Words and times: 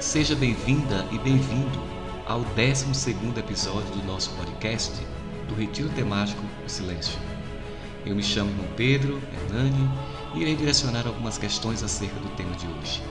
Seja 0.00 0.36
bem-vinda 0.36 1.04
e 1.10 1.18
bem-vindo 1.18 1.82
ao 2.24 2.44
12 2.44 3.10
episódio 3.36 3.90
do 3.90 4.06
nosso 4.06 4.30
podcast 4.36 4.92
do 5.48 5.56
Retiro 5.56 5.88
Temático 5.88 6.40
do 6.62 6.70
Silêncio. 6.70 7.18
Eu 8.06 8.14
me 8.14 8.22
chamo 8.22 8.52
Pedro 8.76 9.20
Hernani 9.32 9.90
e 10.36 10.42
irei 10.42 10.54
direcionar 10.54 11.04
algumas 11.04 11.36
questões 11.36 11.82
acerca 11.82 12.14
do 12.20 12.28
tema 12.36 12.54
de 12.54 12.68
hoje. 12.68 13.02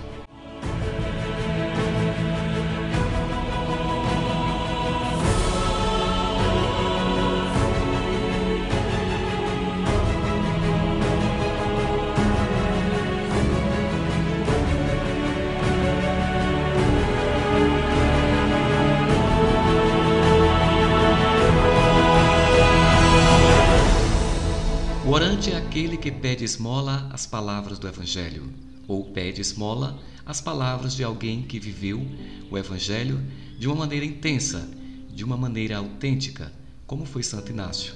O 25.08 25.12
orante 25.12 25.54
é 25.54 25.56
aquele 25.56 25.96
que 25.96 26.12
pede 26.12 26.44
esmola 26.44 27.08
as 27.14 27.26
palavras 27.26 27.80
do 27.80 27.88
Evangelho, 27.88 28.52
ou 28.90 29.06
pede 29.06 29.40
esmola 29.40 29.98
as 30.26 30.42
palavras 30.42 30.94
de 30.94 31.02
alguém 31.02 31.44
que 31.44 31.62
viveu 31.62 32.06
o 32.52 32.58
Evangelho 32.58 33.18
de 33.58 33.68
uma 33.70 33.76
maneira 33.78 34.06
intensa, 34.06 34.70
de 35.10 35.24
uma 35.24 35.38
maneira 35.38 35.78
autêntica, 35.78 36.52
como 36.86 37.06
foi 37.06 37.24
Santo 37.24 37.54
Inácio. 37.54 37.94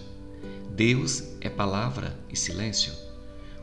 Deus 0.73 1.21
é 1.41 1.49
palavra 1.49 2.17
e 2.29 2.35
silêncio. 2.37 2.93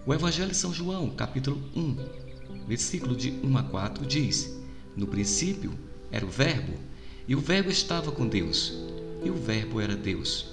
O 0.05 0.13
Evangelho 0.13 0.51
de 0.51 0.57
São 0.57 0.75
João, 0.75 1.09
capítulo 1.09 1.59
1, 1.75 2.67
versículo 2.67 3.17
de 3.17 3.31
1 3.43 3.57
a 3.57 3.63
4, 3.63 4.05
diz: 4.05 4.61
No 4.95 5.07
princípio 5.07 5.73
era 6.13 6.27
o 6.27 6.29
Verbo, 6.29 6.75
e 7.27 7.35
o 7.35 7.41
Verbo 7.41 7.71
estava 7.71 8.13
com 8.13 8.29
Deus, 8.29 8.75
e 9.25 9.31
o 9.31 9.35
Verbo 9.35 9.81
era 9.81 9.97
Deus. 9.97 10.49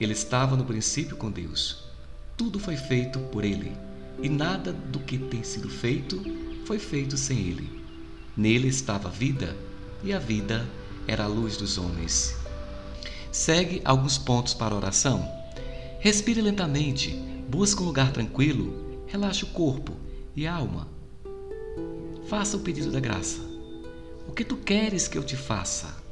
Ele 0.00 0.14
estava 0.14 0.56
no 0.56 0.64
princípio 0.64 1.18
com 1.18 1.30
Deus. 1.30 1.83
Tudo 2.36 2.58
foi 2.58 2.76
feito 2.76 3.20
por 3.30 3.44
ele, 3.44 3.72
e 4.20 4.28
nada 4.28 4.72
do 4.72 4.98
que 4.98 5.16
tem 5.16 5.44
sido 5.44 5.68
feito 5.68 6.20
foi 6.64 6.80
feito 6.80 7.16
sem 7.16 7.38
ele. 7.38 7.70
Nele 8.36 8.66
estava 8.66 9.08
a 9.08 9.12
vida, 9.12 9.56
e 10.02 10.12
a 10.12 10.18
vida 10.18 10.68
era 11.06 11.24
a 11.24 11.28
luz 11.28 11.56
dos 11.56 11.78
homens. 11.78 12.36
Segue 13.30 13.80
alguns 13.84 14.18
pontos 14.18 14.52
para 14.52 14.74
oração. 14.74 15.28
Respire 16.00 16.40
lentamente, 16.40 17.14
busque 17.48 17.82
um 17.82 17.86
lugar 17.86 18.12
tranquilo, 18.12 19.04
relaxe 19.06 19.44
o 19.44 19.48
corpo 19.48 19.92
e 20.34 20.46
a 20.46 20.54
alma. 20.54 20.88
Faça 22.28 22.56
o 22.56 22.60
pedido 22.60 22.90
da 22.90 22.98
graça. 22.98 23.40
O 24.26 24.32
que 24.32 24.44
tu 24.44 24.56
queres 24.56 25.06
que 25.06 25.16
eu 25.16 25.22
te 25.22 25.36
faça? 25.36 26.02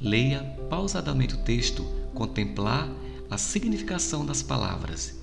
Leia 0.00 0.42
pausadamente 0.70 1.34
o 1.34 1.42
texto, 1.42 1.84
contemplar 2.14 2.88
a 3.34 3.38
significação 3.38 4.24
das 4.24 4.42
palavras. 4.42 5.18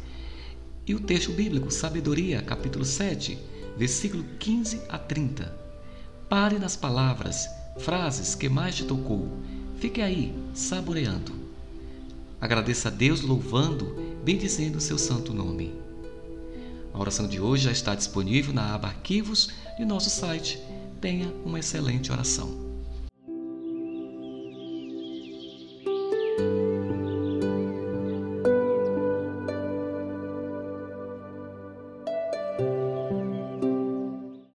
E 0.85 0.93
o 0.93 0.99
texto 0.99 1.31
bíblico, 1.31 1.71
Sabedoria, 1.71 2.41
capítulo 2.41 2.83
7, 2.83 3.37
versículo 3.77 4.25
15 4.37 4.81
a 4.89 4.97
30. 4.97 5.55
Pare 6.27 6.59
nas 6.59 6.75
palavras, 6.75 7.47
frases 7.79 8.35
que 8.35 8.49
mais 8.49 8.75
te 8.75 8.83
tocou. 8.83 9.29
Fique 9.77 10.01
aí, 10.01 10.35
saboreando. 10.53 11.33
Agradeça 12.41 12.89
a 12.89 12.91
Deus 12.91 13.21
louvando, 13.21 13.95
bendizendo 14.25 14.77
o 14.77 14.81
seu 14.81 14.97
santo 14.97 15.33
nome. 15.33 15.73
A 16.93 16.99
oração 16.99 17.29
de 17.29 17.39
hoje 17.39 17.63
já 17.63 17.71
está 17.71 17.95
disponível 17.95 18.53
na 18.53 18.75
aba 18.75 18.89
Arquivos 18.89 19.49
de 19.77 19.85
nosso 19.85 20.09
site. 20.09 20.61
Tenha 20.99 21.33
uma 21.45 21.59
excelente 21.59 22.11
oração. 22.11 22.70